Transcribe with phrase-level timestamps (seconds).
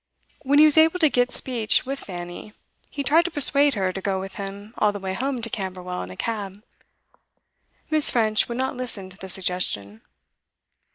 [0.41, 2.53] When he was able to get speech with Fanny,
[2.89, 6.01] he tried to persuade her to go with him all the way home to Camberwell
[6.01, 6.63] in a cab.
[7.91, 8.09] Miss.
[8.09, 10.01] French would not listen to the suggestion.